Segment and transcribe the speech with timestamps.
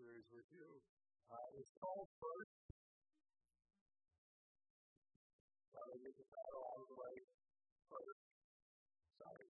[0.00, 0.68] series with you.
[1.28, 2.56] Uh, it's called First.
[5.76, 7.14] To get the title out of the way
[7.90, 8.22] first.
[9.18, 9.48] Sorry.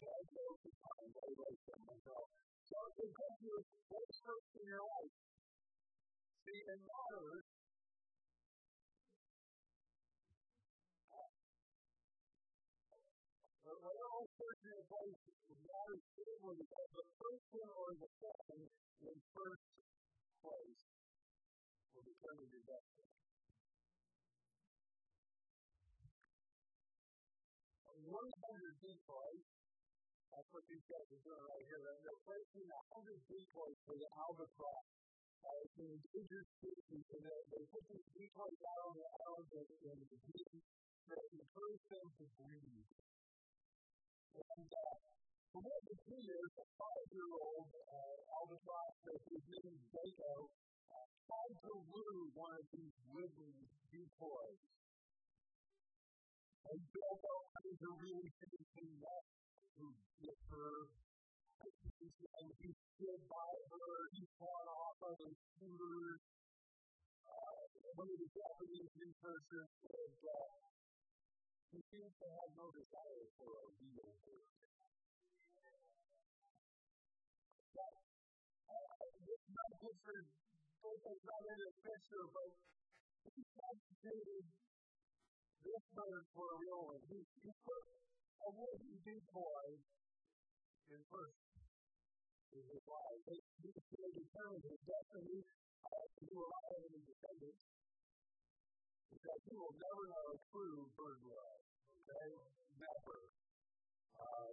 [0.00, 2.26] God knows the time way late myself.
[2.64, 3.54] So it comes to
[3.92, 5.14] what's first in your life.
[6.48, 7.46] See, it matters
[14.66, 15.22] all certain advice
[15.62, 18.66] matters equally, the first one or the second
[19.06, 19.66] in first
[20.42, 20.82] place
[21.94, 23.14] will determine your destiny.
[28.06, 29.46] One hundred decoys,
[30.30, 31.82] that's what these guys are doing right here.
[31.86, 34.86] And they're placing a hundred decoys for the albatross.
[35.46, 39.68] Uh, it's an endangered species, and they, they put these decoys out on the island
[39.90, 40.66] and the beach
[41.06, 43.05] to encourage them to breathe.
[44.36, 44.96] And uh,
[45.52, 48.96] for more than two years, a five-year-old uh, albatross,
[49.32, 53.56] his name is uh, tried to lure one of these living
[53.88, 54.60] decoys.
[56.68, 57.34] And Draco
[57.64, 59.24] is a really interesting that
[59.80, 59.84] to
[60.20, 60.72] get her.
[61.64, 66.20] And he stood by her, he fought off of the scooters.
[67.24, 67.62] Uh,
[67.96, 70.75] one of the Japanese researchers said, uh,
[71.72, 74.50] he seems to have no desire for a real word.
[77.74, 77.92] But,
[78.70, 80.18] uh, it's not good for
[80.86, 82.50] focus not in the picture, but
[83.34, 84.46] he substituted
[85.66, 87.02] this bird for a real one.
[87.10, 89.66] He, he put a wooden decoy
[90.94, 91.42] in first
[92.54, 93.22] in his life.
[93.26, 95.40] He, he, he determined his destiny
[95.82, 97.75] uh, to do a lot of independence
[99.10, 101.60] because he will never know true bird love.
[102.06, 102.28] Okay?
[102.78, 103.18] Never.
[104.16, 104.52] Uh,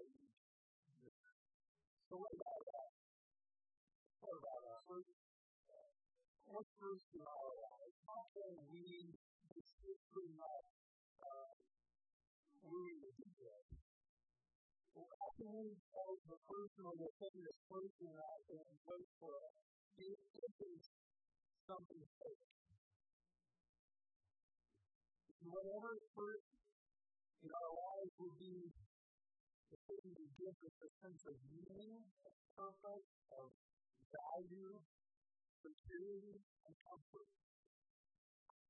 [2.10, 2.90] so what about that?
[4.22, 5.06] What about us?
[6.46, 7.98] What's first in our lives?
[8.06, 9.10] How can we
[9.50, 10.64] discipline not
[12.62, 13.66] ruin the?
[14.94, 19.10] Well, how can we tell the person or the thing that's our life and wait
[19.18, 19.56] for us?
[19.98, 20.84] If it is
[21.66, 22.63] something fake.
[25.44, 26.48] Whatever first
[27.44, 28.72] in our lives will be
[29.68, 33.52] the thing that gives us a sense of meaning, of purpose, of
[34.08, 34.80] value,
[35.60, 37.28] security, and comfort.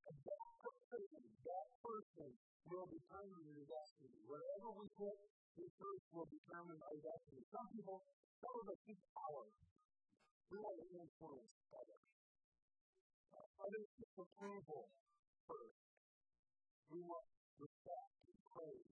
[0.10, 0.42] And that
[0.90, 2.30] person, that person
[2.66, 4.18] will determine your destiny.
[4.26, 5.18] Whatever we put
[5.62, 7.46] in first will determine our destiny.
[7.54, 8.02] Some people,
[8.42, 9.46] some of us seek power.
[10.50, 12.06] We want to influence others.
[13.62, 14.90] Others seek approval
[15.46, 15.93] first.
[16.92, 17.28] We want
[17.60, 18.92] respect and praise.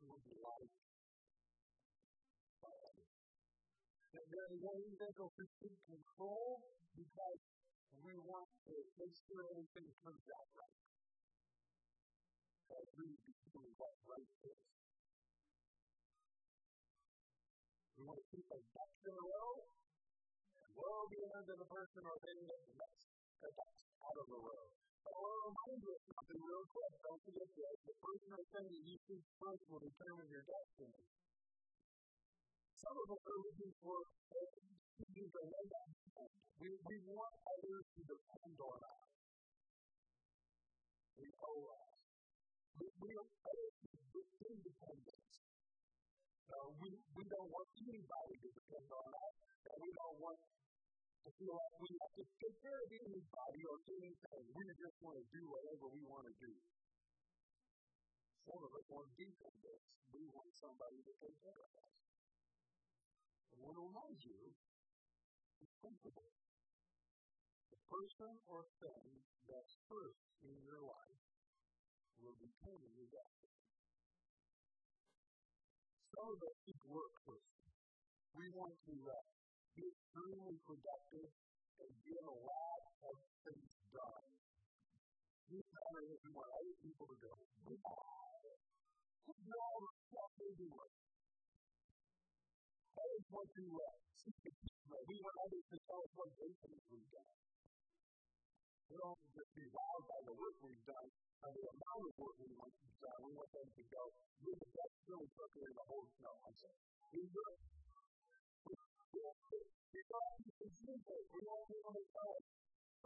[0.00, 0.78] We want to be liked
[2.60, 3.12] by others.
[4.14, 6.60] And then we individual who seek control
[6.94, 7.40] because
[8.04, 10.80] we want to make sure everything comes out right.
[12.70, 14.60] That really becomes what right is.
[17.94, 19.52] We want to keep our ducks in a row,
[20.60, 23.02] and woe be unto the person or thing that lets
[23.40, 24.83] the ducks out of the row.
[25.04, 26.92] Well, remind you of something real quick.
[27.04, 27.76] Don't forget this.
[27.84, 31.02] The person I send to you is responsible to determine your destiny.
[32.80, 33.96] Some of us are looking for
[34.32, 35.88] things that are not
[36.64, 39.04] we, we want others to depend on us.
[41.18, 41.92] We owe us.
[42.80, 43.34] We, we owe
[44.44, 45.34] independence.
[46.48, 49.34] Uh, we, we don't want anybody to depend on us,
[49.68, 50.38] and we don't want
[51.24, 54.44] to feel like we have to take care of anybody or anything.
[54.52, 56.52] We just want to do whatever we want to do.
[58.44, 59.84] Some of us want dependence.
[60.12, 61.92] We want somebody to take care of us.
[63.50, 64.36] I want to remind you,
[65.64, 66.28] it's principle.
[67.72, 71.20] The person or thing that's first in your life
[72.20, 73.64] will determine your destiny.
[76.14, 77.52] Some of us seek work first.
[78.36, 79.43] We want to uh,
[79.74, 81.30] be extremely productive
[81.82, 82.80] and get a lot
[83.10, 84.30] of things done.
[85.50, 85.60] We
[86.30, 88.38] want other people go, wow,
[89.26, 90.94] look at all the stuff they're doing.
[92.94, 94.30] That is what you to
[95.04, 97.32] We want others to tell us what great things we've done.
[98.88, 101.08] We don't just be wowed by the work we've done,
[101.42, 103.18] by the amount of work we to done.
[103.26, 104.02] We want them to go,
[104.38, 106.78] you're the best really cooker in the whole no, I'm sorry.
[107.12, 109.22] We're So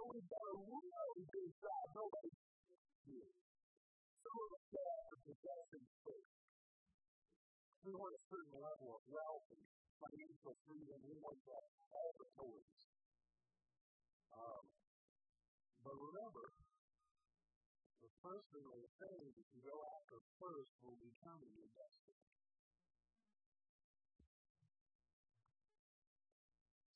[0.09, 1.85] we've got a really good job.
[1.93, 2.33] Nobody
[3.05, 3.29] here.
[4.25, 4.65] Some of us
[5.13, 6.33] the possessions first.
[7.85, 9.53] We want a certain level of wealth
[10.01, 11.37] financial freedom, we want
[11.93, 12.73] all the toys.
[15.85, 16.47] But remember,
[18.01, 22.38] the first thing they say is to go after first will determine your destiny.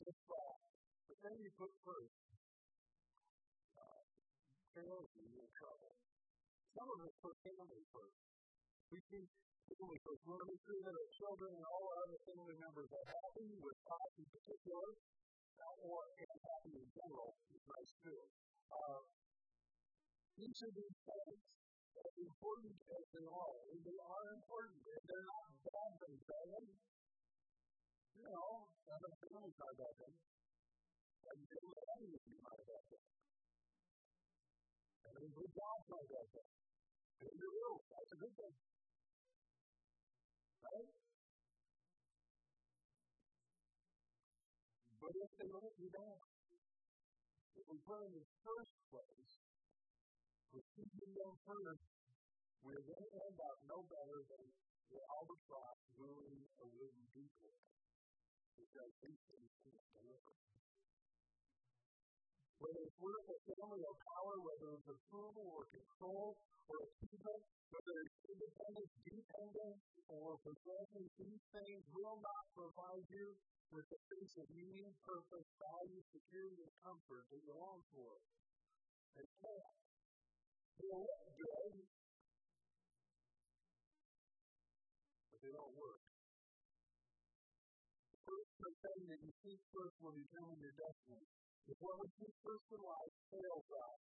[0.03, 0.55] If uh,
[1.07, 2.17] the thing you put first
[3.79, 4.03] uh,
[4.75, 5.95] fails in trouble.
[6.75, 8.19] Some of us put family first.
[8.91, 9.31] We think
[9.71, 10.21] family first.
[10.27, 13.79] We want to that our children and all our other family members are happy with
[13.79, 14.91] us in particular,
[15.87, 18.21] or happy in general is nice too.
[18.75, 19.03] Uh,
[20.43, 21.39] each of these things,
[21.95, 26.92] as important as they are, and they are important, and they're not bad things, are?
[28.17, 30.21] You know, other families are bad things.
[31.23, 33.11] And they will always be my bad things.
[35.07, 36.55] And then good jobs are bad things.
[37.23, 38.55] And you will, that's a good thing.
[40.63, 40.91] Right?
[45.01, 46.21] But if they let you down,
[47.59, 49.35] if we put in the first place,
[50.53, 51.89] with keeping them first,
[52.61, 54.45] we're going to end up no better than
[54.93, 57.72] the albatross ruining a wooden decoy.
[62.63, 66.39] Whether it's work of family or power, whether it's approval or control
[66.71, 67.43] or achievement,
[67.75, 73.35] whether it's independence, dependence, or possession, these things will not provide you
[73.75, 78.15] with the sense of meaning, purpose, value, security, and comfort that you long for.
[79.19, 79.75] They can't.
[80.79, 81.75] They look good,
[85.35, 85.92] but they don't work.
[88.63, 91.27] First thing that you seek first will determine your destiny.
[91.67, 94.01] If what we seek first in life fails us,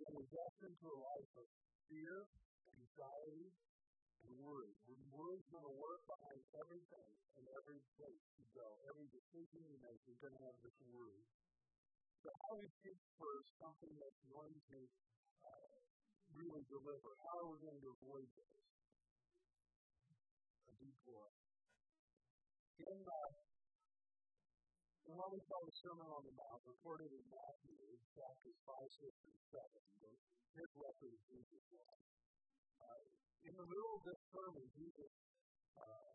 [0.00, 1.44] then we're destined to a life of
[1.92, 2.24] fear,
[2.80, 3.52] anxiety,
[4.24, 4.72] and worry.
[4.88, 9.76] When worry's going to work behind everything and every place you go, every decision you
[9.84, 11.28] make, you're going to have this worry.
[12.24, 14.78] So how do we seek first something that's going to
[15.44, 15.76] uh,
[16.40, 17.12] really deliver?
[17.28, 18.56] How are we going to avoid this?
[20.64, 21.51] A detour.
[22.82, 22.98] In,
[25.06, 27.78] in what we call the Sermon on the Mount, recorded in Matthew,
[28.10, 28.74] chapters 5,
[29.06, 32.06] 6, and 7, his record of Jesus' life.
[32.82, 33.06] Uh,
[33.46, 35.12] in the middle of this sermon, Jesus
[35.78, 36.10] uh,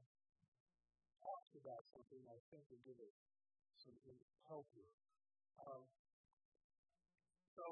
[1.24, 3.16] talks about something I think will give us
[3.80, 3.96] some
[4.52, 4.92] help here.
[5.64, 5.88] Um,
[7.56, 7.64] so,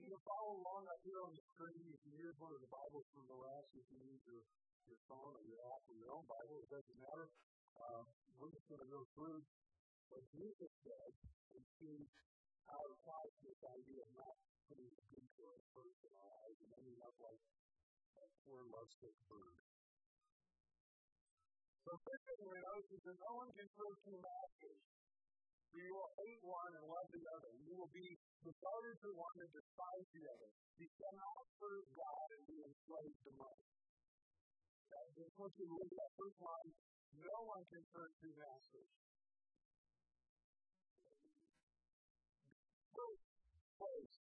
[0.00, 1.84] you can follow along up here on the screen.
[1.84, 3.68] You can use one of the Bibles from the last.
[3.76, 4.40] You can use your,
[4.88, 6.64] your phone or your app or your own Bible.
[6.64, 7.28] It doesn't matter.
[7.76, 8.02] Uh,
[8.40, 9.40] we're just going to go through
[10.08, 11.12] what Jesus said
[11.56, 11.98] and see
[12.64, 14.34] how it applies to this idea of not
[14.66, 17.42] putting the good for us first in our lives and ending up like
[18.16, 19.60] a poor lusted bird.
[21.86, 24.82] So, we notice is that no one can serve two masters.
[25.70, 27.52] So you will hate one and love the other.
[27.62, 28.08] You will be
[28.42, 30.50] devoted to one and despise the other.
[30.82, 33.66] You cannot serve God and be enslaved to money.
[34.90, 36.72] That's what you look at first line.
[37.14, 38.90] No one can serve two masters.
[42.90, 43.26] First
[43.78, 44.16] place.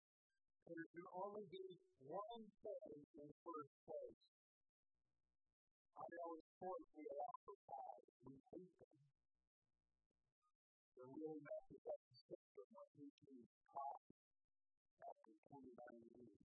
[0.66, 1.68] There can only be
[2.08, 4.22] one thing in first place.
[5.94, 8.06] I in sports we offer five.
[8.26, 8.98] We hate them.
[10.98, 14.02] They're really not the best system of teaching top
[15.06, 15.70] after 29
[16.18, 16.46] years.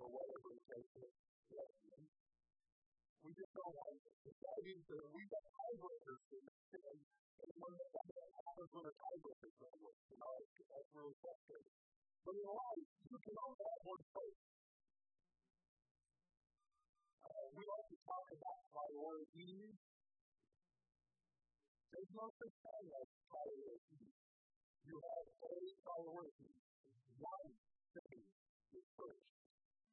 [0.00, 1.04] Or whatever it takes to
[1.52, 2.15] get.
[3.26, 4.14] We just don't like it.
[4.22, 6.98] The studies that tiebreakers to and,
[7.42, 8.06] and when that
[8.38, 11.74] happens when a tiebreaker doesn't work, you know, that's really frustrating.
[12.22, 14.42] But in life, you can only have one place.
[17.26, 19.74] Uh, we like to talk about priorities.
[21.90, 24.14] There's no such thing as priorities.
[24.86, 25.34] You have a
[25.82, 26.54] priority.
[27.18, 27.50] One
[27.90, 28.22] thing
[28.70, 29.26] is first.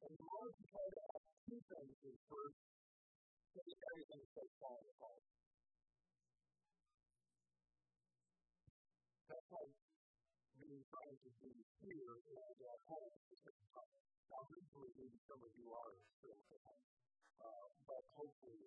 [0.06, 2.73] And in order to try to have two things is first,
[3.54, 5.22] then everything starts falling apart.
[9.30, 9.74] That's like
[10.58, 11.54] being trying to be
[11.86, 13.92] here and at home at the same time.
[14.34, 16.84] Now, hopefully, maybe some of you are still at home,
[17.38, 18.66] uh, but hopefully,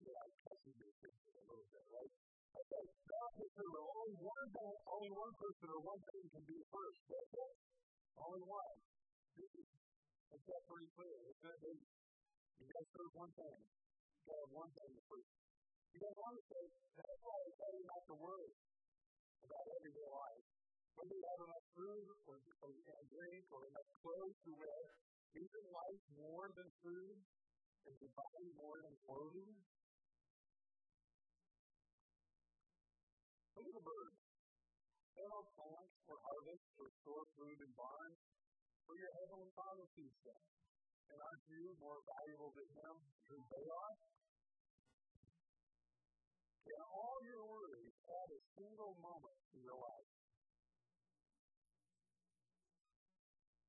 [0.00, 2.12] yeah, I trust you a little bit, right?
[2.54, 7.00] Okay, now consider only one thing, only one person or one thing can be first.
[7.10, 7.54] That's.
[8.14, 8.78] Only one.
[9.42, 9.93] Is
[10.34, 11.14] it's that pretty clear.
[11.30, 11.78] It's not that
[12.58, 13.58] you got to serve one thing.
[13.62, 15.30] You got to one thing first.
[15.94, 16.64] You don't want to say,
[16.98, 18.52] that's why I tell you not to worry
[19.46, 20.46] about everyday life.
[20.98, 22.70] Whether you have enough food or, or
[23.14, 24.82] drink or enough clothes to wear,
[25.38, 27.14] isn't life more than food
[27.86, 29.54] Is your body more than clothing?
[33.54, 34.18] Look at the birds.
[35.14, 38.18] They don't plant or harvest or store food in barns,
[38.84, 40.42] but your heavenly Father feeds them.
[41.08, 42.94] And aren't you more valuable to Him
[43.28, 43.94] than they are?
[46.64, 50.08] In all your worries, add a single moment to your life.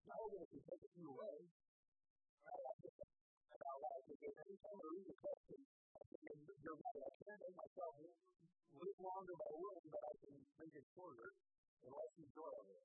[0.07, 1.37] Now, if you take a few away,
[2.45, 5.59] about life is that every time I read a question,
[5.95, 7.03] I think you're right.
[7.03, 11.29] I can't make myself live longer by willing, but I can make it shorter
[11.83, 12.79] and less enjoyable.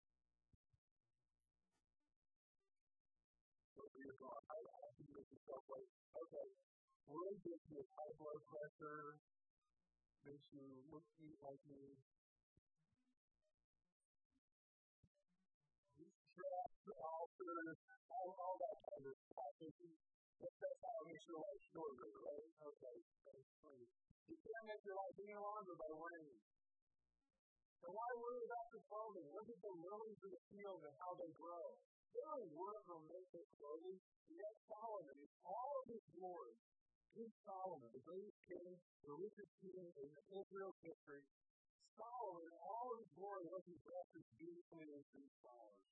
[5.50, 6.48] Yourself like, okay,
[7.10, 9.18] really gives you high blood pressure,
[10.22, 10.62] makes you
[10.94, 11.98] look eat like me.
[16.90, 17.26] All,
[18.62, 19.54] that kind of stuff.
[19.58, 21.62] That's how it makes your life
[22.22, 22.50] right?
[22.70, 22.96] Okay.
[24.30, 24.98] You can't make your
[25.74, 26.38] by worrying.
[27.82, 29.26] So why worry about the clothing?
[29.34, 31.89] Look at the lilies of the field and how they grow.
[32.90, 33.98] Or make their clothing.
[34.26, 36.58] Yet Solomon, in all of his glory,
[37.14, 38.74] King Solomon, the greatest king,
[39.06, 41.22] the richest king in Israel's history,
[41.94, 45.82] Solomon, in all of his glory, wasn't dressed as beautifully as these flowers.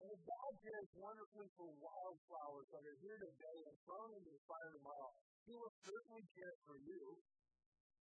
[0.00, 4.42] And if God cares wonderfully for wildflowers that are here today and thrown into the
[4.48, 5.12] fire tomorrow,
[5.44, 7.20] He will certainly care for you.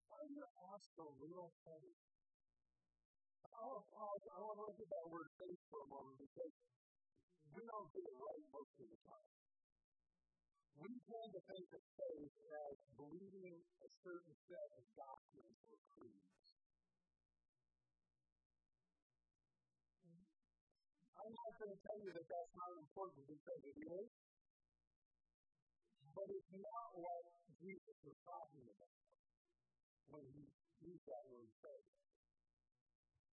[0.08, 2.13] Why do you ask a little faith?
[3.54, 4.24] I'll pause.
[4.34, 6.54] I want to at that word faith for a moment because
[7.54, 9.30] we don't get it right most of the time.
[10.82, 16.34] We tend to think of faith as believing a certain set of doctrines or creeds.
[21.24, 24.10] I'm not going to tell you that that's not important because it is,
[26.12, 27.24] but it's not what
[27.64, 28.98] Jesus was talking about
[30.12, 30.44] when he
[30.84, 32.03] used that word faith.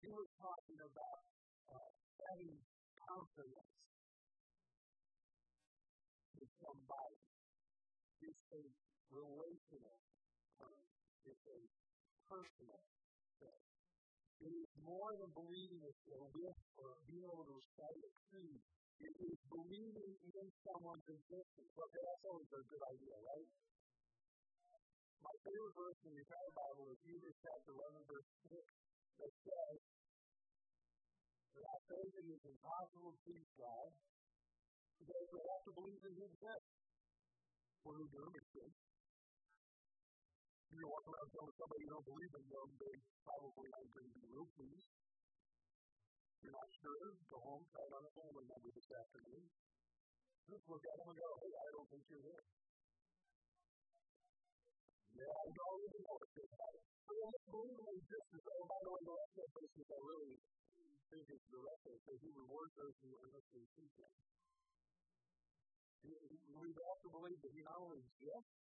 [0.00, 1.20] He was talking about
[1.68, 1.90] uh,
[2.24, 2.56] having
[3.04, 3.76] confidence
[6.40, 7.20] in somebody.
[8.24, 8.62] It's a
[9.12, 10.00] relational
[10.56, 10.84] term.
[11.28, 11.60] It's a
[12.32, 12.80] personal
[13.44, 13.60] thing.
[14.40, 15.92] It is more than believing a
[16.32, 18.60] gift or being able to recite a creed.
[19.04, 21.72] It is believing in someone's existence.
[21.76, 23.48] Okay, that's always a good idea, right?
[25.20, 28.64] My favorite verse in the entire Bible is Hebrews chapter 11, verse 6,
[29.20, 29.78] that says,
[31.54, 33.88] Without faith it is impossible to please God,
[34.96, 36.66] because we have to believe in His gift.
[37.84, 38.30] What are we doing?
[40.80, 44.14] you walk around telling somebody you don't believe in them, they probably aren't going to
[44.16, 44.88] be real pleased.
[46.40, 46.96] You're not sure,
[47.28, 49.44] go home, try it on a family member this afternoon.
[50.48, 52.44] Just look at them and go, hey, I don't think you're there.
[55.20, 56.76] Yeah, I already know what you're about.
[56.80, 57.16] But
[57.52, 57.96] believe in
[58.40, 60.34] oh, by the way, the rest of the verses I really
[61.12, 64.14] is the rest of it, says he rewards those who earnestly seek him.
[66.00, 68.56] We also believe that he not only exists,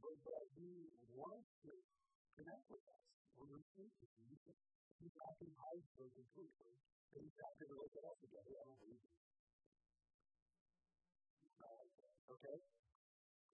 [0.00, 1.72] but that He wants to
[2.36, 3.04] connect with us
[3.36, 3.60] when we
[4.00, 4.06] to
[4.48, 4.56] Him.
[5.00, 6.72] He's not being hide so completely.
[7.12, 9.04] And He's not to look at us go, I don't believe
[11.60, 11.84] that,
[12.32, 12.79] okay?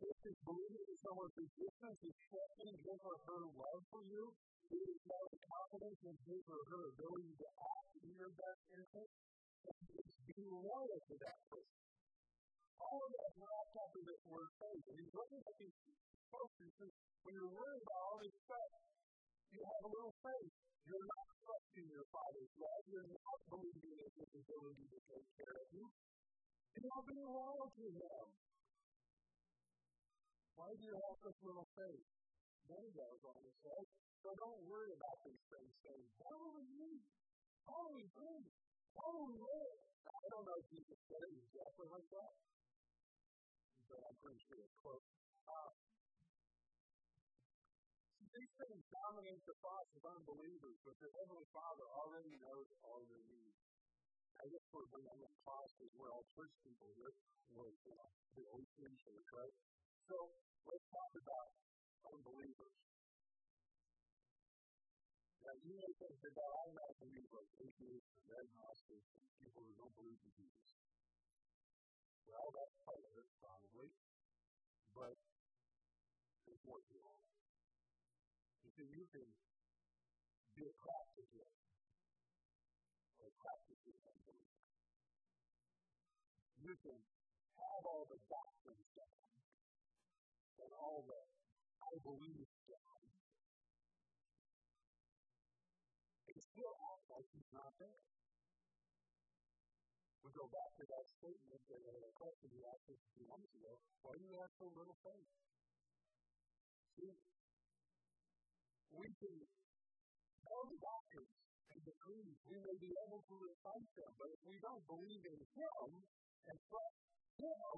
[0.01, 4.33] This is believing in someone's existence, accepting his or her love for you,
[4.73, 9.13] it is having confidence in his or her ability to act in your best interest,
[9.61, 11.81] and it's being loyal to that person.
[12.81, 14.85] All of that is wrapped up in this word faith.
[14.89, 15.77] And he's looking at these
[16.33, 18.71] focus is when you're worried about all this stuff,
[19.53, 20.53] you have a little faith.
[20.81, 22.83] You're not trusting your Father's love.
[22.89, 25.85] You're not believing in His ability to take care of you.
[25.85, 28.25] And you're being loyal to Him.
[30.61, 32.05] Why do you have such little faith?
[32.69, 33.79] Many goes on to say.
[34.21, 35.73] So don't worry about these things.
[35.81, 37.01] Saying, how do we need?
[37.65, 38.53] How do we breathe?
[38.93, 39.77] How do we live?
[40.05, 42.33] I don't know if Jesus said it exactly like that.
[43.89, 45.01] But I'm pretty sure it's close.
[45.49, 45.71] Uh,
[48.21, 53.25] these things dominate the thoughts of unbelievers, but their Heavenly Father already knows all their
[53.33, 53.57] needs.
[54.37, 56.21] I guess bringing the cost as well.
[56.37, 57.13] Church people here
[57.57, 57.73] was
[58.37, 59.01] the old church,
[59.33, 59.55] right?
[60.05, 60.17] So
[60.67, 61.49] let's talk about
[62.11, 62.75] unbelievers.
[65.41, 69.61] Now, you may think that God, I'm not a believer, atheists and agnostics and people
[69.65, 70.69] who don't believe in Jesus.
[72.29, 73.89] Well, that's part of it, probably.
[74.93, 75.15] But
[76.45, 77.21] there's more to all
[78.81, 79.29] so you can
[80.57, 81.45] be a practical
[83.21, 84.57] or practical unbelief.
[86.65, 89.30] You can have all the doctrines down
[90.61, 91.21] and all the
[91.81, 93.03] I believe down,
[96.29, 98.01] he still acts like he's not there.
[100.21, 103.25] We go back to that statement that uh, a question you asked us a few
[103.27, 103.73] months ago.
[104.05, 105.31] Why do you have so little faith?
[106.95, 107.17] See,
[108.93, 109.35] we can
[110.45, 111.35] know the doctrines
[111.73, 112.39] and the creeds.
[112.45, 115.89] We may be able to recite them, but if we don't believe in Him
[116.47, 117.01] and trust
[117.41, 117.75] Him,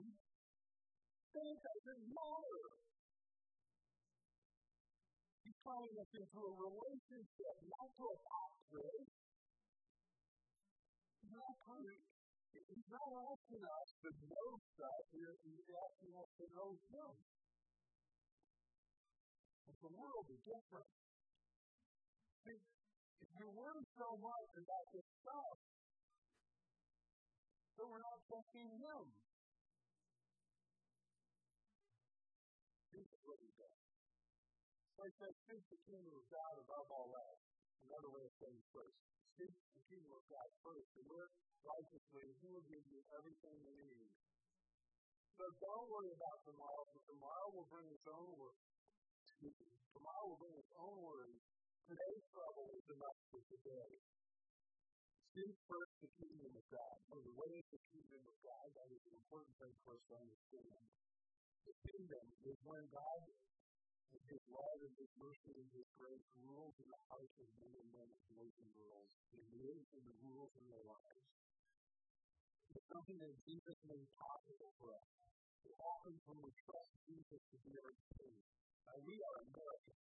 [1.34, 2.66] then it doesn't matter.
[5.42, 9.06] He's calling us into a relationship, not to a doctrine.
[11.34, 12.04] Not calling,
[12.54, 17.14] he's not asking us to know stuff, he's asking us to know Him.
[19.66, 20.92] But the world is different.
[22.46, 22.62] See,
[23.26, 25.58] if we worry so much about this stuff,
[27.82, 29.23] then we're not trusting Him.
[35.04, 37.44] Like that, seek the kingdom of God above all else.
[37.92, 38.96] Another way of saying first.
[39.36, 40.88] Seek the kingdom of God first.
[40.96, 41.28] And live
[41.60, 44.16] righteously, He will give you everything you need.
[45.36, 48.56] So don't worry about tomorrow, for tomorrow will bring its own work.
[49.92, 51.44] Tomorrow will bring its own worries.
[51.84, 53.92] Today's trouble is enough for today.
[55.36, 56.96] Seek first the kingdom of God.
[57.12, 58.68] So what is the kingdom of God?
[58.72, 60.84] That is an important thing for us to understand.
[61.68, 63.20] The kingdom is when God,
[64.14, 67.74] in His love and His mercy and His grace, rules in the hearts of men
[67.74, 69.10] and women, boys and girls.
[69.34, 71.28] He lives in the rules in their lives.
[72.74, 75.10] It's something that Jesus made possible for us.
[75.66, 78.38] It happens when we trust Jesus to be our King.
[78.90, 80.10] Now, we are Americans.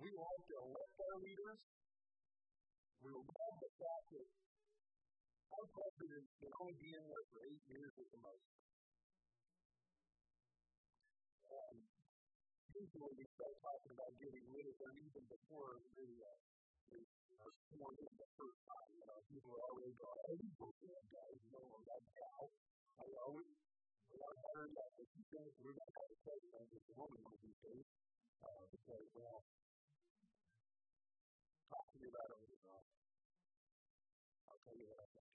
[0.00, 1.60] We like to elect our leaders.
[3.04, 4.28] We love the fact that
[5.50, 8.69] our president can only be in there for eight years at the most.
[12.80, 16.96] Usually we start talking about getting rid of them even before the, uh,
[17.44, 18.88] are sworn in the first time.
[18.96, 21.28] You know, people are already going, oh, you vote for that guy.
[21.36, 22.48] You know, that gal.
[22.96, 24.90] I we are better yet.
[24.96, 27.60] If you think we're going to have a president that's a woman one of these
[27.60, 27.84] days,
[28.40, 29.44] uh, because, well,
[31.68, 32.84] talk to me about it later on.
[34.48, 35.28] I'll tell you what I think.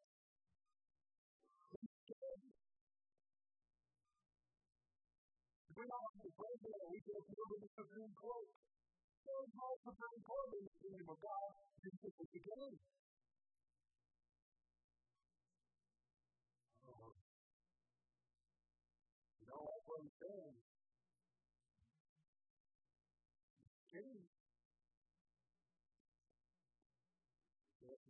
[5.75, 6.17] We don't.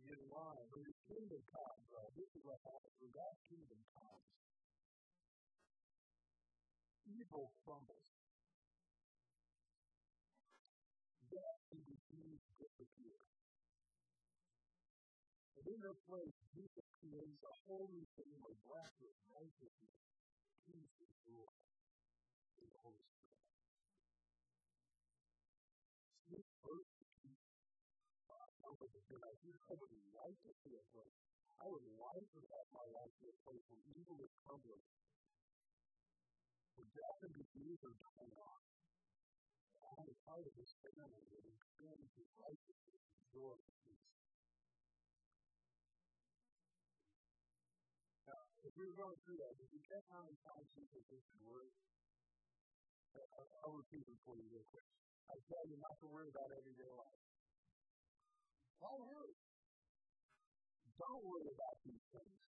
[0.08, 4.28] In line, when his kingdom comes, right, this is what happens when God's kingdom comes.
[7.08, 8.08] Evil crumbles.
[11.28, 13.20] Death and disease disappear.
[15.58, 19.98] And in this place, Jesus creates a holy thing of blessed righteousness,
[20.64, 21.52] peace, and joy
[22.62, 23.44] in the Holy Spirit.
[26.28, 27.58] Seek first the kingdom
[28.68, 28.78] of
[29.18, 29.34] God.
[29.34, 31.18] And I would like to see a place.
[31.58, 34.84] I would like to have my life be a place where evil is crumbling.
[36.78, 38.62] Where death and disease are dying off.
[39.82, 44.06] I am part of this family that experiences righteousness and joy and peace.
[48.28, 51.42] Now, if were going through that, if you check how many times Jesus used the
[51.42, 51.72] word,
[53.66, 54.86] I'll repeat it for you real quick.
[55.26, 57.37] I tell you not to worry about everyday life.
[58.78, 59.34] Don't worry.
[60.98, 62.38] Don't worry about these things.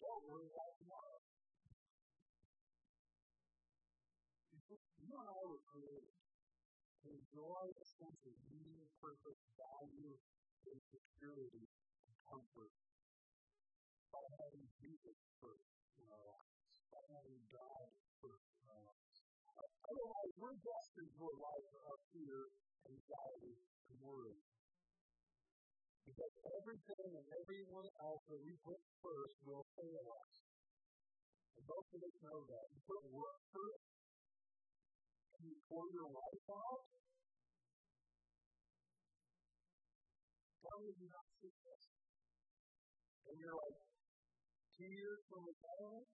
[0.00, 1.20] Don't worry about tomorrow.
[5.00, 6.12] You and I were created
[7.00, 10.16] to enjoy a sense of meaning, purpose, value,
[10.68, 11.64] and security
[12.04, 12.72] and comfort
[14.12, 16.60] by having Jesus first in our lives,
[16.92, 17.88] by having God
[18.20, 19.16] first in our lives.
[19.88, 22.52] Otherwise, we're destined to a life of fear,
[22.86, 23.56] anxiety,
[23.88, 24.36] and worry.
[26.20, 30.32] Because everything and everyone else that we put first will fail us.
[31.56, 32.64] And most of us know that.
[32.76, 33.88] You put work first,
[35.32, 36.84] and you pour your life out,
[40.80, 41.84] would you not see this?
[43.28, 43.80] And you're like,
[44.80, 46.08] two years from retirement,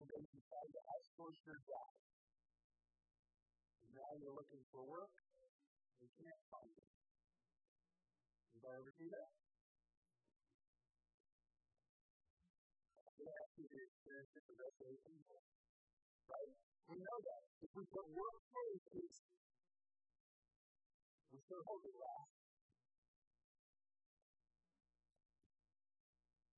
[0.00, 1.92] and then you decide to outsource your job.
[3.84, 5.52] And now you're looking for work, and
[6.00, 6.97] you can't find it.
[8.58, 9.30] Anybody ever do that?
[13.14, 13.22] The
[13.70, 15.38] the.
[16.26, 16.54] Right?
[16.90, 17.42] We know that.
[17.62, 19.22] If we put work first,
[21.30, 22.34] we still hold it last.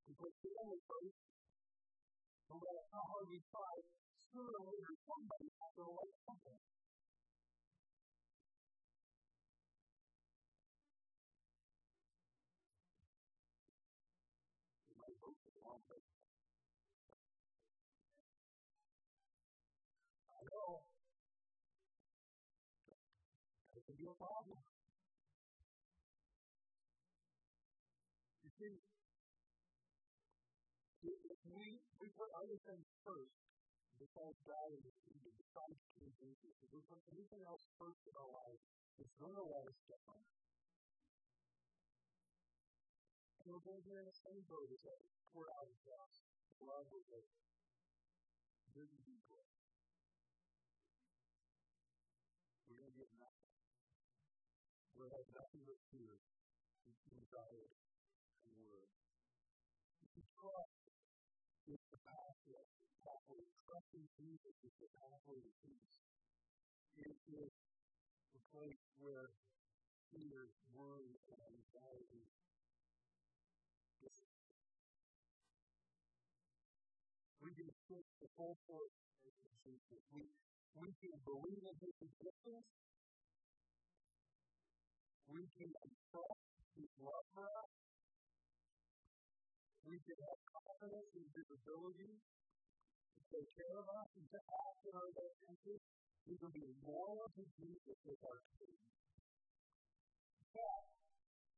[0.08, 1.20] We put family first,
[2.48, 3.76] no matter how hard we try,
[4.32, 6.79] sooner or later somebody has to like something.
[15.88, 16.20] I
[20.52, 20.84] know.
[23.74, 24.58] That can problem.
[28.44, 28.76] You see,
[31.48, 33.32] we, we put other things first,
[33.96, 34.92] besides God and the
[35.40, 35.80] besides
[36.20, 38.60] Jesus, we put anything else first in our life,
[39.00, 39.44] it's going to
[43.50, 45.02] We're to be in the same boat as.
[45.34, 46.22] Pour out of us.
[46.62, 47.26] Love with us.
[48.70, 49.42] Busy people.
[52.70, 53.50] We're going to get nothing.
[54.94, 56.14] We're going to have nothing but fear
[56.86, 57.74] and anxiety
[58.46, 58.94] and worry.
[59.98, 60.86] You trust
[61.74, 62.66] is the pathway.
[63.02, 63.42] pathway.
[63.66, 65.90] Trusting Jesus is the pathway to peace.
[67.02, 67.50] It is
[68.30, 69.34] the place where
[70.14, 72.30] fear, worry, and anxiety
[78.20, 78.88] the full of
[79.64, 80.02] Jesus.
[80.12, 80.28] We,
[80.76, 82.68] we can believe in his existence.
[85.32, 85.72] We can
[86.12, 86.44] trust
[86.76, 87.72] his love for us.
[89.88, 94.80] We can have confidence in his ability to take care of us and to act
[94.84, 95.84] in our best interest.
[96.28, 98.76] We can be loyal to Jesus as our King.
[100.52, 100.82] But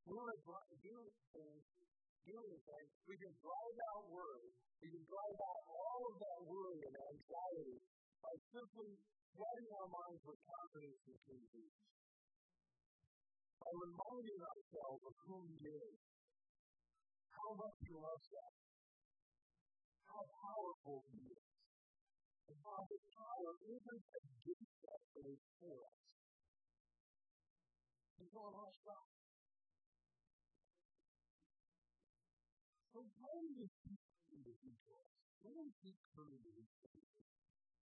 [0.06, 0.96] we're going to do
[1.34, 1.64] things
[3.12, 4.71] we can drive out worry.
[4.82, 7.78] We can drive out all of that worry and anxiety
[8.18, 8.98] by simply
[9.30, 11.70] flooding our minds with confidence in Jesus.
[13.62, 15.94] By reminding ourselves of who He is,
[17.30, 18.54] how much He loves us,
[20.02, 21.46] how powerful He is,
[22.50, 25.98] and how His power isn't against us, but is for us.
[28.18, 29.21] He's on our side.
[35.62, 35.78] Words?
[35.78, 37.06] Why do you keep coming these things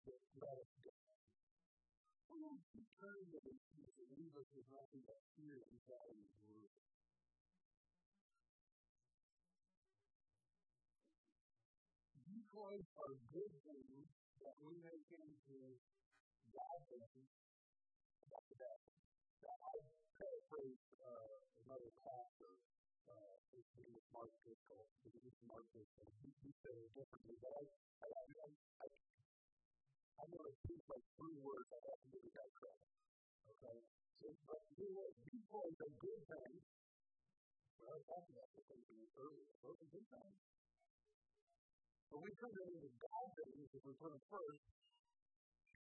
[0.04, 1.08] that let us down?
[2.28, 5.04] Why do you keep turning to these things that leave us with nothing
[5.40, 6.76] fear, anxiety, and worry?
[12.28, 14.08] Decoys are good things
[14.44, 15.80] that we make into
[16.52, 17.32] bad things
[18.28, 18.80] that, that,
[19.40, 19.76] that I
[20.20, 22.60] paraphrase uh, another pastor
[23.54, 24.86] his name was Mark Driscoll.
[25.04, 26.10] His name was Mark Driscoll.
[26.22, 27.64] He, he said it differently, I,
[28.04, 28.48] I, I,
[28.84, 28.88] I,
[30.20, 32.88] I know it seems like three words I have to give you guys credit.
[33.56, 33.78] Okay?
[34.20, 36.54] So, but you know, people is a good thing.
[37.80, 38.68] Well, I talked about this
[39.16, 39.50] earlier.
[39.64, 40.38] Those are good things.
[42.10, 44.66] But we turn them into bad things if we put them first.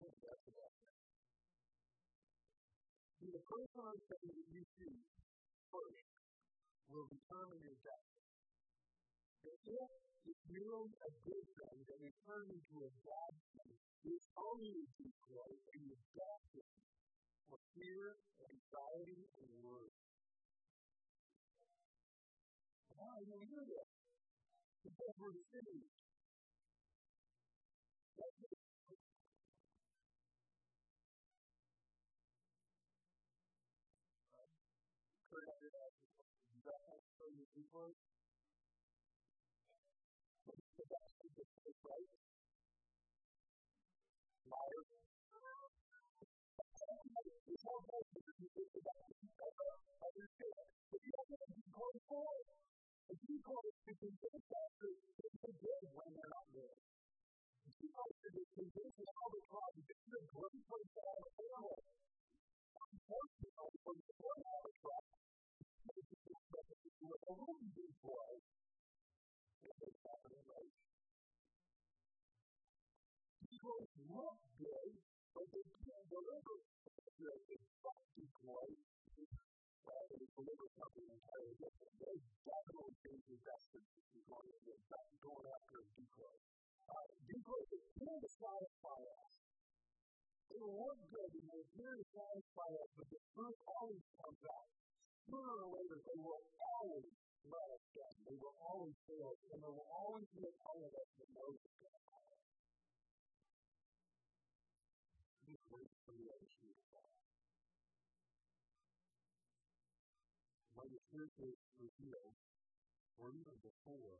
[0.02, 0.94] That's the best thing.
[3.20, 4.96] See, the first one thing that you see
[5.70, 6.04] first
[6.90, 8.29] will determine your destiny.
[9.44, 9.61] If
[10.25, 13.77] it's merely a good thing that we turn into a bad thing,
[14.09, 16.81] it's only decoy and your destiny
[17.49, 19.92] for fear, anxiety, and worry.
[22.97, 23.88] Why do we do this?
[24.85, 26.04] Because we're sinning.
[37.55, 38.03] Influence.
[40.75, 42.11] The best is the first right.
[44.51, 44.90] Liars.
[47.55, 49.23] It's more important to be good about it.
[50.03, 50.67] Understand.
[50.90, 52.47] But you have to be going forward.
[53.14, 56.75] If you call it to convince us that they're good when they're not good.
[56.75, 60.90] If you call it to convince all the time that this is a great place
[60.90, 61.83] to have a family.
[62.75, 64.75] Unfortunately, when you don't have a
[66.64, 68.31] a little bit boy,
[69.64, 70.72] if they have an right.
[73.44, 73.77] People
[74.57, 74.90] good,
[75.35, 76.07] they can't
[80.64, 81.94] it something entirely different.
[82.00, 86.37] They definitely think the investment going after a decoy.
[87.24, 89.35] Decoys are here to satisfy us.
[90.48, 94.84] They look good and they're here to satisfy us, but the truth always comes out.
[95.28, 97.16] Sooner or later, they will always
[97.48, 98.14] let us down.
[98.24, 101.28] They will always fail us, and there will always be a part of us that
[101.32, 102.04] knows it's going to
[106.12, 106.44] the other.
[110.74, 112.34] When the truth is revealed,
[113.16, 114.18] or even before,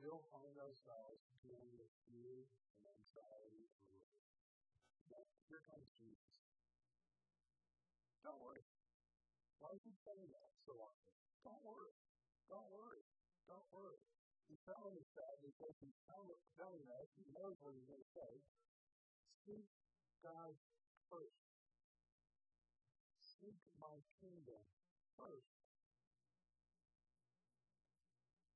[0.00, 2.48] we'll find ourselves dealing with fear
[2.80, 4.16] and anxiety and worry.
[5.06, 6.40] But here comes Jesus.
[8.24, 8.64] Don't worry.
[9.62, 11.14] Why is he saying that so often?
[11.46, 11.94] Don't worry.
[12.50, 13.06] Don't worry.
[13.46, 14.02] Don't worry.
[14.50, 18.32] He's telling us that because he's telling us, he knows what he's going to say.
[19.46, 19.70] Seek
[20.18, 20.58] God
[21.06, 21.46] first.
[23.22, 24.66] Seek my kingdom
[25.14, 25.54] first.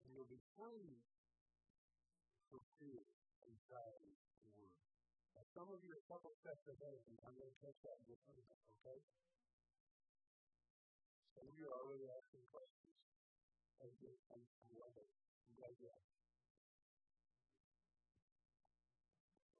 [0.03, 0.91] And you'll be free
[2.51, 3.07] from fear,
[3.47, 4.75] anxiety, and worry.
[5.39, 7.95] Now, some of you are a couple steps ahead, and I'm going to catch that
[8.03, 8.99] in just a minute, okay?
[11.37, 12.97] Of you are already asking questions.
[13.85, 13.93] And
[14.33, 14.41] I
[14.73, 15.11] love it.
[15.45, 16.17] I'm glad you asked.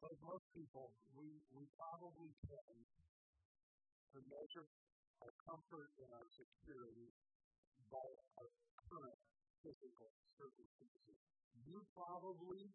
[0.01, 2.77] Like most people, we, we probably can
[4.13, 4.69] to measure
[5.21, 7.13] our comfort and our security
[7.93, 8.09] by
[8.41, 8.49] our
[8.89, 9.21] current
[9.61, 10.09] physical
[10.41, 11.19] circumstances.
[11.69, 12.73] You probably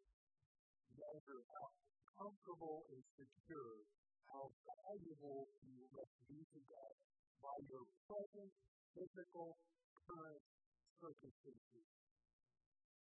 [0.93, 1.65] measure how
[2.21, 3.81] comfortable and secure,
[4.29, 6.93] how valuable you must be to God
[7.41, 8.53] by your present
[8.95, 9.57] physical
[10.07, 10.43] current
[10.99, 11.87] circumstances.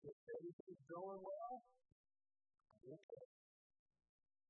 [0.03, 1.55] If everything's going well,
[2.87, 3.25] okay.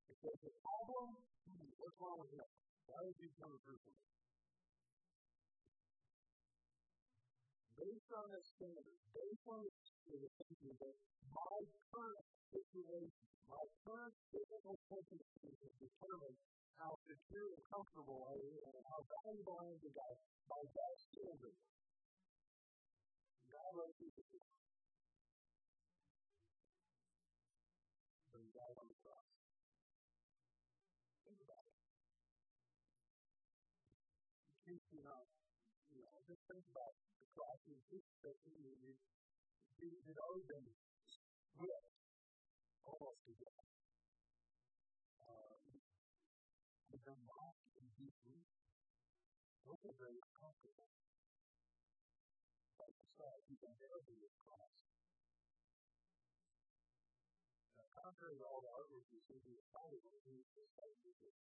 [0.10, 1.08] If there's a problem,
[1.46, 2.50] hmm, what's wrong with that?
[2.88, 4.06] Why is he coming through for me?
[7.78, 10.96] Based on the standard, based on the thinking that
[11.30, 11.58] my
[11.94, 13.14] current situation,
[13.46, 16.36] my current physical circumstances determine
[16.78, 20.94] how secure and comfortable I am and how valuable I am to God by that
[21.10, 21.58] standard.
[23.50, 24.14] God wrote these
[28.30, 29.30] But he died on the cross.
[31.26, 31.78] Think about it.
[34.54, 35.26] In case you're not,
[35.90, 38.54] you know, just think about the cross and this that he
[40.06, 40.68] had already been
[41.58, 41.87] whipped
[49.68, 50.88] Those are very comfortable.
[52.80, 54.72] Like the side, he can bear the cross.
[57.76, 60.96] Now, contrary to all the artwork you see in the Bible, he was just like
[61.04, 61.36] you did.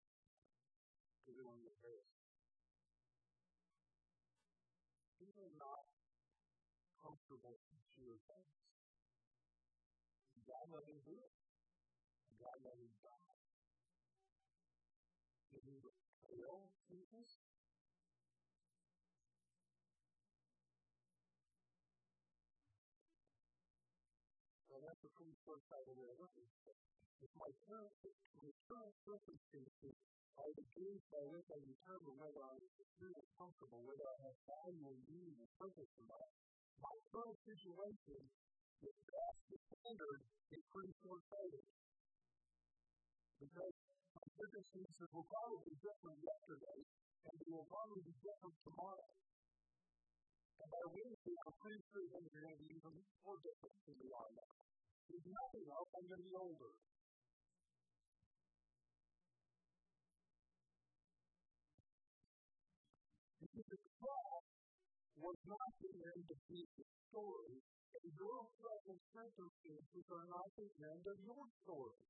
[1.21, 2.17] Because it was embarrassed.
[5.21, 5.85] These are not
[6.97, 8.53] comfortable, secure things.
[10.49, 11.34] God let him do it.
[25.45, 26.77] Sighted way of at it.
[27.21, 27.93] If my current,
[28.33, 29.95] my current circumstances
[30.41, 32.41] are the gauge by which I determine whether
[32.73, 36.29] secure and comfortable, whether I have value and meaning and purpose or not,
[36.81, 41.65] my current situation is that's the standard is pretty short sighted.
[43.37, 43.75] Because
[44.17, 46.79] my circumstances will probably be different yesterday,
[47.29, 49.09] and they will probably be different tomorrow.
[50.57, 53.95] And by Wednesday, I'm pretty sure things are going to be even more different than
[54.01, 54.64] they are now.
[55.05, 56.73] If nothing else, to be older.
[63.41, 64.45] Because the cross
[65.21, 71.03] was not the end of Jesus' story, and your present circumstances are not the end
[71.05, 72.05] of your story.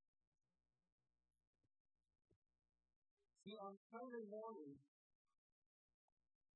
[3.46, 4.74] See, on Sunday morning,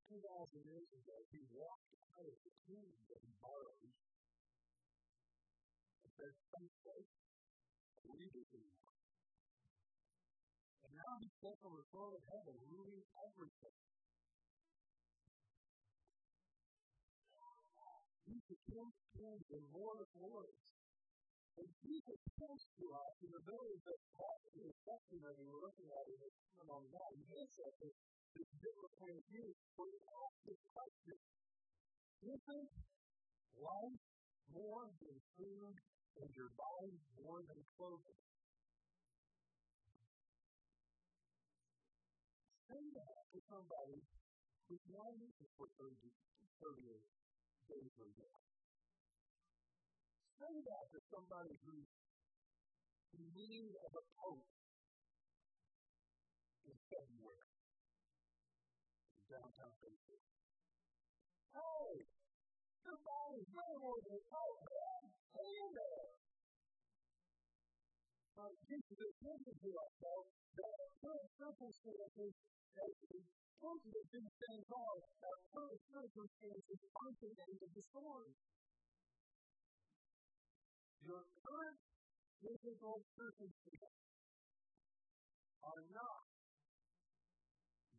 [0.10, 0.26] 2,000
[0.66, 2.90] years ago, he walked out of the tomb
[3.22, 4.09] he borrowed
[6.20, 7.00] and said, Thankful,
[8.12, 9.00] read it anymore.
[10.84, 13.78] And now he's sits on the throne of heaven, ruling everything.
[18.28, 20.64] He's the King of kings and Lord of lords.
[21.58, 23.76] And Jesus points to us in the very
[24.86, 27.14] section that we were looking at in the Sermon on Mount.
[27.18, 27.96] He gives us this,
[28.38, 31.18] this different point of view where he asks this question.
[32.20, 32.70] Isn't
[33.60, 34.02] life
[34.50, 35.76] more than food
[36.18, 38.22] and your body more than clothing?
[42.70, 44.02] Say that to somebody
[44.70, 45.98] Christianity is for 30,
[46.62, 47.02] 30
[47.74, 48.42] days or more.
[50.38, 51.90] Say that to somebody who's
[53.18, 54.46] in need of a coat
[56.70, 57.50] in February
[59.18, 60.22] in downtown Facebook.
[61.58, 62.06] Hey,
[62.86, 63.74] your body's way
[68.70, 69.12] This is a
[69.50, 72.34] to ourselves that current circumstances
[73.66, 78.30] most of the things things are that current circumstances the end of the story.
[81.02, 81.80] Your current
[82.46, 83.98] physical circumstances
[85.66, 86.22] are not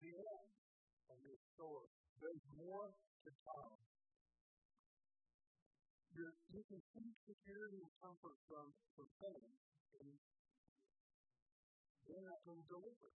[0.01, 0.51] the end
[1.11, 1.91] of your story.
[2.23, 3.75] There's more to come.
[6.15, 9.51] You can seek security and comfort from, from pain,
[12.11, 13.11] they're not going to deliver.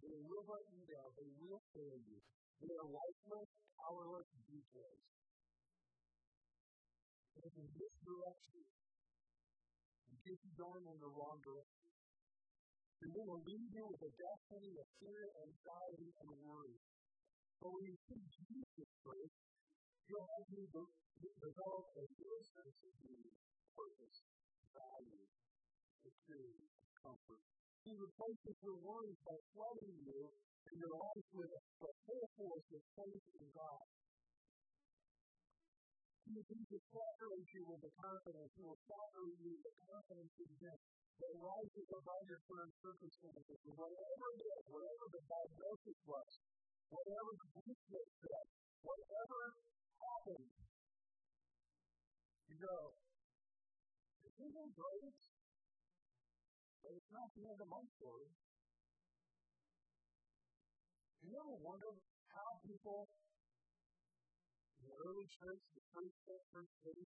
[0.00, 1.08] They will let you down.
[1.20, 2.18] They will fail you.
[2.64, 5.04] They are lifeless, powerless details.
[7.36, 8.64] And in this direction,
[10.08, 11.84] and keep you going in the wrong direction.
[13.02, 16.78] They will lead you with a destiny of fear, anxiety, and worry.
[17.58, 19.36] But when you see Jesus first,
[20.06, 23.38] you'll have you develop a real sense of meaning,
[23.74, 24.18] purpose,
[24.70, 25.26] value,
[25.98, 26.70] security,
[27.02, 27.61] comfort.
[27.82, 31.62] He replaces your worries by flooding you and your life with a
[32.06, 33.86] full force of faith in God.
[36.22, 38.50] He will you with the confidence.
[38.54, 40.78] He will saturate you with the confidence in Him
[41.18, 43.58] that rises above your current circumstances.
[43.66, 46.30] Whatever it is, whatever the diagnosis was,
[46.86, 48.46] whatever the weakness said,
[48.86, 49.40] whatever
[49.98, 50.50] happens,
[52.46, 52.78] you go,
[54.38, 55.31] isn't great?
[56.82, 58.26] But it's not the end of my story.
[61.22, 61.94] Do you ever wonder
[62.34, 63.06] how people
[64.82, 67.10] in the early church, the first church, first faith,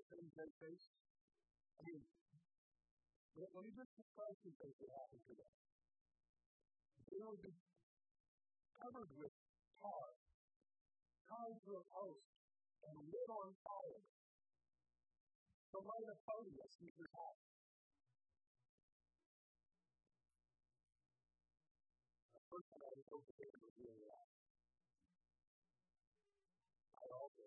[0.00, 0.92] the things they faced?
[1.76, 2.00] I mean,
[3.36, 5.52] let, me just describe some things that happened to them.
[7.12, 7.52] They would be
[8.80, 9.34] covered with
[9.84, 10.08] tar,
[11.28, 12.28] tied to a post,
[12.88, 14.04] and lit on fire.
[15.70, 17.49] To light a podium, speaker's house.
[23.10, 24.26] First time I was overtaken that.
[26.94, 27.44] I also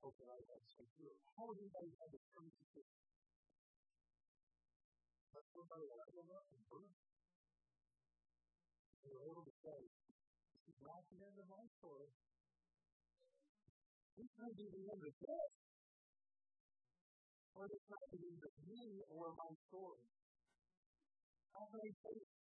[0.00, 1.16] hope that I have some good.
[1.36, 2.82] How would anybody have a term to do?
[5.36, 6.88] Let somebody level up and burn.
[9.04, 9.76] They were able to say,
[10.56, 12.08] this is not the end of my story.
[14.16, 15.52] This might be the end of this.
[17.52, 20.08] Or this might be the end of me or my story.
[21.52, 22.43] How many faith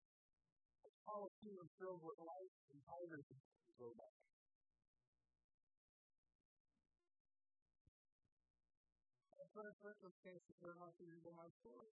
[1.11, 3.27] Coliseum filled with lights and fires
[3.75, 4.15] go back.
[9.35, 11.91] That's what circumstances are not the of my story.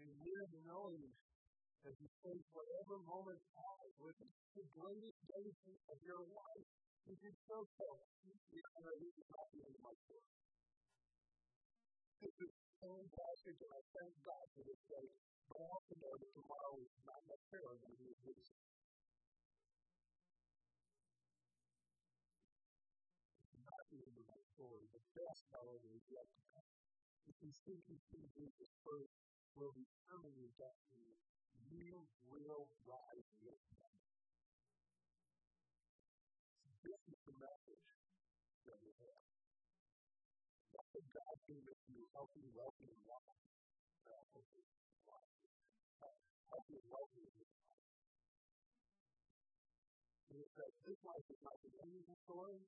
[0.00, 1.12] And live knowing
[1.84, 4.16] as you face whatever moment happens with
[4.56, 5.56] the greatest days
[5.92, 6.68] of your life,
[7.04, 10.45] you can so tell, you know, this is not the end of my story.
[12.16, 15.08] This is fantastic, and I thank God for this day.
[15.52, 18.40] But I also know that tomorrow is not necessarily going to be a good
[23.68, 24.84] Not the end of my story.
[24.96, 26.72] The best, however, is yet to come.
[27.28, 29.12] If you seek and see Jesus first,
[29.52, 31.20] will determine your destiny.
[31.68, 32.00] You
[32.32, 33.92] will rise with him.
[36.80, 37.86] This is the message
[38.64, 39.35] that we have
[40.72, 43.44] that God can make you healthy, wealthy, and wise.
[44.08, 44.62] Uh, healthy,
[45.06, 45.36] wise.
[46.50, 47.86] Healthy, wealthy, and wise.
[50.32, 52.60] And it says, this life is not the end of the story,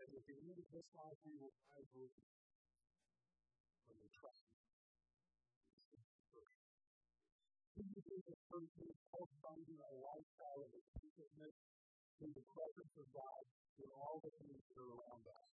[0.00, 1.54] and at the end of this life, we will
[1.94, 2.28] with you.
[3.88, 4.60] When we trust Him.
[7.80, 11.56] Jesus is person who's finding a lifestyle of attentiveness
[12.20, 13.42] to the presence of God
[13.80, 15.50] in all the things that are around us.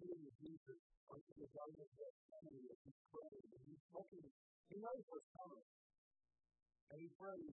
[0.00, 0.80] meeting with Jesus
[1.12, 4.26] unto the garden of Gethsemane as he's praying, and he's looking,
[4.72, 5.68] he knows what's coming.
[6.90, 7.54] And he prays,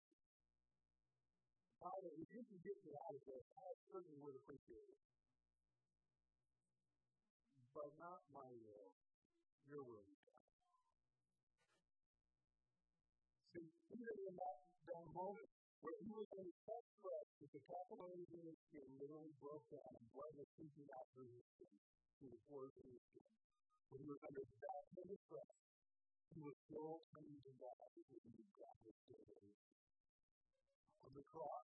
[1.80, 5.00] Father, if you can get me out of this, I certainly would appreciate it.
[7.74, 8.88] But not my will,
[9.66, 10.16] your will be.
[13.54, 14.58] See, even in that,
[14.92, 15.50] that moment
[15.82, 19.92] where he was in such stress that the capillaries in his skin literally broke down
[19.92, 21.76] and blood was seeping out through his skin,
[22.20, 23.30] to the fourth Israel.
[23.90, 25.54] When he was under that kind of stress,
[26.34, 29.54] he was still coming to God because he knew God was still there.
[31.04, 31.68] On the cross,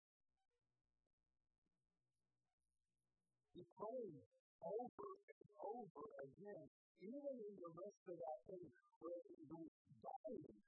[3.52, 4.24] he prayed
[4.60, 6.66] over and over again,
[7.00, 8.68] even in the midst of that thing
[9.00, 10.60] where he was dying.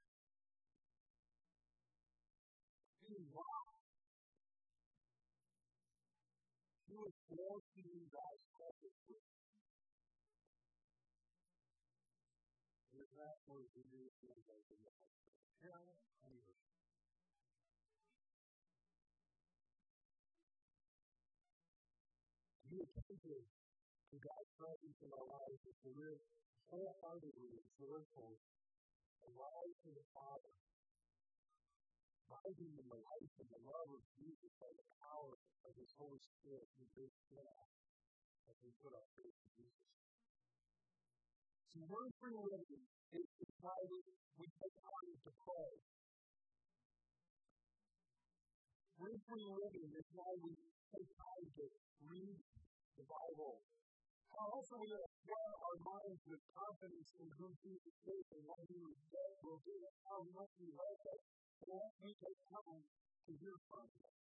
[3.03, 3.73] He was.
[6.89, 7.13] He was
[7.73, 9.32] to use God's presence with
[13.61, 15.21] his last words the end of the life.
[15.61, 15.87] Hell
[16.25, 16.65] on earth.
[22.73, 23.45] Be attentive
[24.09, 26.21] to God's presence in our lives and to live
[26.73, 28.41] wholeheartedly and joyfully
[29.21, 30.53] alive to the Father,
[32.25, 35.37] rising in the life and the love of Jesus by the power
[35.69, 37.73] of His Holy Spirit who lives in us
[38.49, 40.12] as we put our faith in Jesus.
[41.73, 42.85] Free living
[43.17, 44.05] is decided
[44.37, 45.73] we take time to pray.
[49.01, 51.65] Free living is why we take time to
[52.13, 52.37] read
[52.93, 53.57] the Bible.
[54.37, 54.93] How also we
[55.25, 59.61] fill our minds with confidence in who Jesus is and what he was dead will
[59.65, 61.21] do and how he loves us.
[61.57, 64.13] And as we take time to hear from him.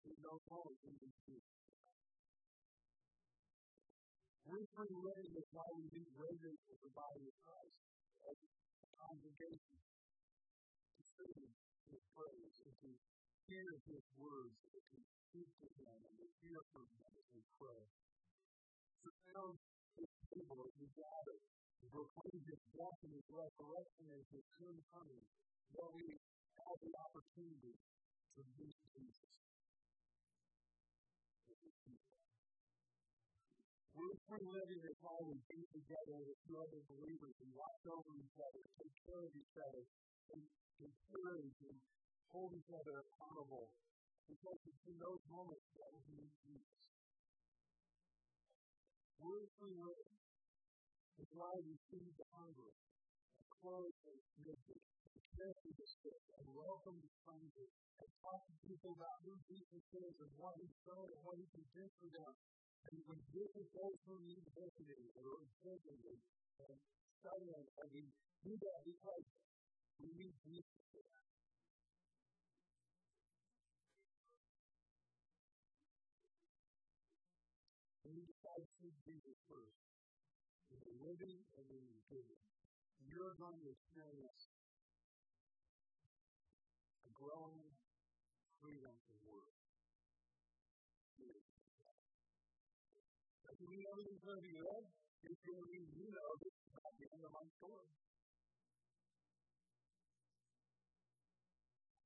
[0.00, 1.63] We don't know who he
[4.44, 7.78] free living is why we meet regularly with the body of Christ
[8.28, 11.48] as a congregation to sing
[11.88, 12.90] his praise and to
[13.48, 15.00] hear his words and to
[15.32, 17.84] speak to him and to hear from him as we pray.
[19.00, 19.48] So now
[19.96, 24.76] this table as we gather to proclaim his death and his resurrection and his soon
[24.92, 25.24] coming,
[25.72, 26.04] that we
[26.60, 27.76] have the opportunity
[28.36, 29.34] to meet Jesus.
[33.94, 38.38] We're free living is how we be together with other believers and watch over each
[38.42, 39.82] other, take care of each other,
[40.34, 40.42] and
[40.82, 41.78] encourage and
[42.34, 43.70] hold each other accountable.
[44.26, 46.74] Because it's in those moments that we need Jesus.
[49.22, 50.14] We're free living.
[51.22, 56.22] It's why we feed the hungry, and clothe the naked, and care for the sick,
[56.34, 57.66] and welcome the stranger,
[58.02, 61.46] and talk to people about who Jesus is and what he's done and what he
[61.54, 62.34] can do for them.
[62.84, 63.00] And
[63.32, 66.20] visit those who need visiting or visiting
[66.60, 66.76] and
[67.18, 68.04] studying, and we
[68.44, 69.24] do that because
[69.98, 71.24] we need Jesus for that.
[78.04, 78.36] We need to
[78.84, 79.80] see Jesus first
[80.68, 82.42] in the living and in the giving.
[83.08, 84.44] You're going to experience
[87.04, 87.63] a growing
[93.94, 94.84] Everything's going to be good.
[95.22, 97.94] It's going to mean you know this is not the end of my story.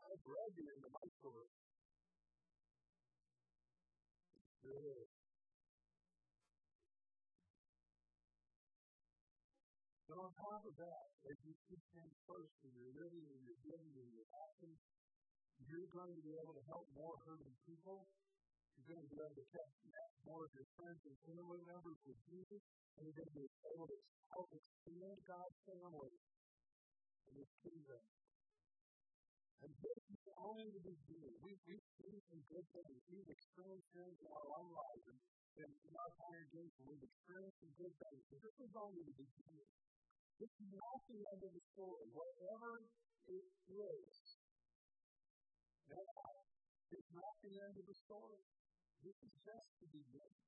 [0.04, 1.48] I've read the end of my story.
[4.36, 5.08] It's good.
[10.12, 13.56] So on top of that, as you keep things first in your living and your
[13.64, 14.76] giving and your actions,
[15.64, 18.04] you're going to be able to help more hurting people.
[18.78, 22.18] You're going to be able to connect more of your friends and family members with
[22.30, 22.62] Jesus,
[22.94, 23.98] and you're going to be able to
[24.30, 26.14] help expand God's family
[27.26, 28.02] and His kingdom.
[29.58, 31.34] And this is only the beginning.
[31.42, 32.98] We, we've seen some good things.
[33.10, 35.06] We've experienced things in our own lives
[35.58, 36.80] and in our congregation.
[36.86, 38.22] We've experienced some good things.
[38.30, 39.70] But this is only the beginning.
[40.38, 42.06] This is not the end of the story.
[42.14, 42.70] Whatever
[43.26, 44.14] it is,
[46.94, 48.38] it's not the end of the story.
[48.98, 50.42] This is just the beginning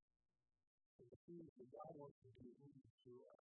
[0.98, 3.42] of the things that God wants to do in you through us.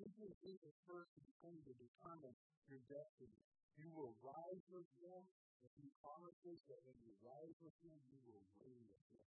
[0.00, 2.32] Simply Jesus first is going to determine
[2.72, 3.36] your destiny.
[3.76, 5.20] You will rise with Him,
[5.60, 9.28] and He promises that when you rise with Him, you will reign with Him.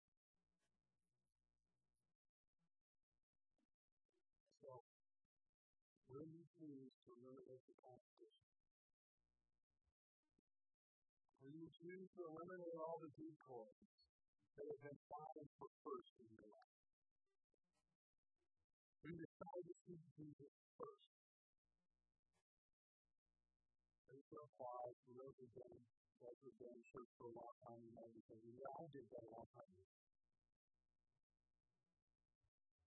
[4.64, 4.80] So,
[6.08, 8.48] will you choose to eliminate the competition?
[11.44, 13.92] Will you choose to eliminate all the decoys
[14.56, 16.76] that have been fighting for first in your life?
[19.02, 21.08] We decide to seek Jesus first.
[24.06, 25.78] There's no applause for those who've been,
[26.20, 28.40] those who've been in church for a long time and everything.
[28.52, 29.88] Yeah, I did that a long time ago.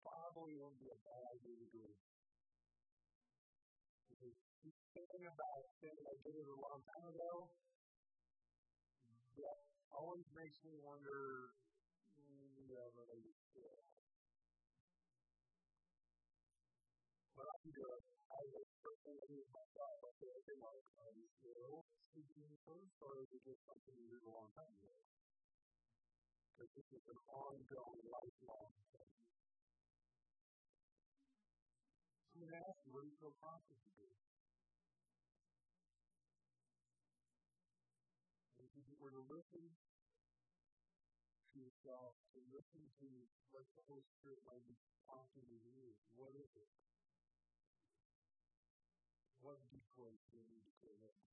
[0.02, 1.86] Probably won't be a bad idea to do.
[4.10, 4.36] Because
[4.92, 7.32] thinking about things I did it a long time ago,
[10.12, 11.56] always makes me wonder
[12.68, 13.80] whatever they feel.
[17.32, 18.04] But I do it.
[18.28, 19.96] I oh, was personally myself.
[20.04, 24.12] I feel like, like, are you still seeking first, or is it just something you
[24.12, 24.92] did a long time ago?
[26.60, 29.16] Because this is an ongoing, lifelong thing.
[32.36, 34.12] I'm going to ask you, what do you feel prompted to do?
[38.60, 39.72] If you were to listen
[41.52, 43.08] to yourself, to listen to
[43.52, 46.72] what the Holy Spirit might be prompting you to do, what is it?
[49.44, 51.31] What decoys do you need to clear up?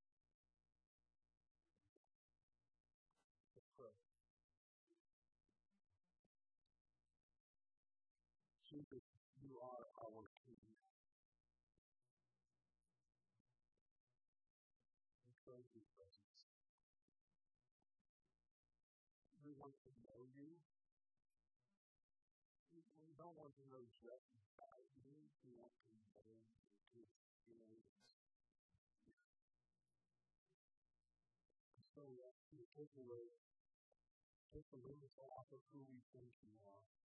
[19.70, 20.58] Want to know you.
[22.74, 25.30] We don't want to know just about you.
[25.46, 26.42] We want to know
[26.98, 27.94] your experience.
[31.94, 33.36] So that you take away,
[34.54, 37.09] take the limits off of who we think you are.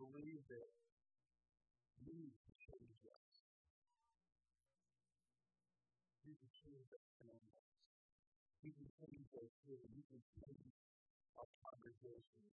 [0.00, 0.72] Believe that
[2.00, 3.24] you can change us.
[6.24, 7.76] You can change us our families.
[8.64, 9.88] You can change our city.
[9.92, 10.72] You can change
[11.36, 12.48] our congregation.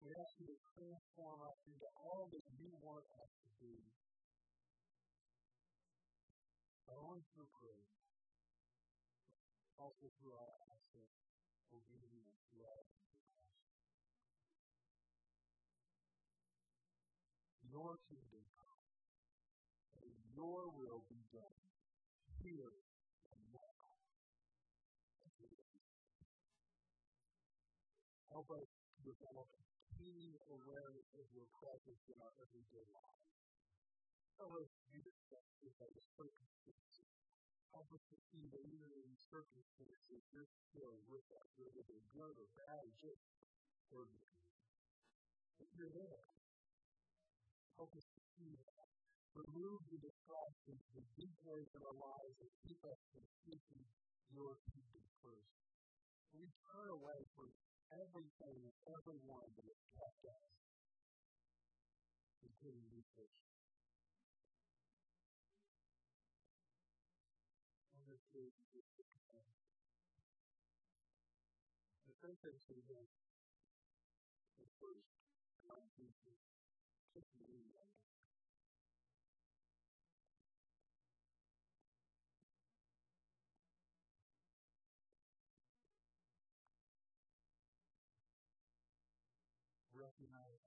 [0.00, 3.84] We ask you to transform us into all that you want us to be.
[6.88, 7.88] Not only through prayer,
[9.80, 11.08] also through our acts of
[11.72, 12.83] obedience, love,
[17.74, 18.86] your kingdom come,
[19.98, 21.58] and your will be done
[22.38, 22.70] here
[23.34, 23.82] and now.
[28.30, 28.70] Help us
[29.02, 29.50] develop
[29.98, 33.26] keen awareness of your presence in our everyday lives.
[34.38, 37.10] Help us to accept this as circumstances.
[37.74, 42.38] Help us to see that even in circumstances, you're still with us, whether they're good
[42.38, 43.22] or bad, just
[43.90, 44.46] ordinary.
[45.74, 46.22] You're there
[47.76, 48.88] help us to see that.
[49.34, 53.82] Remove the distractions, the details in our lives, and keep us from seeking
[54.30, 55.54] your kingdom first.
[56.34, 57.50] We turn away from
[57.90, 60.50] everything and everyone that has kept us,
[62.46, 63.42] including you first.
[68.06, 68.18] The
[72.70, 72.98] to do
[74.62, 75.10] is first,
[75.68, 76.53] uh, come to
[89.94, 90.60] recognize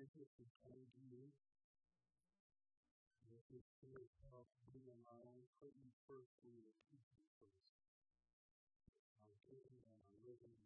[0.00, 1.28] business is coming to you.
[3.28, 5.76] This is to yourself being alive, put
[6.08, 7.60] first when you're first.
[9.28, 10.56] I'm thinking and I'm living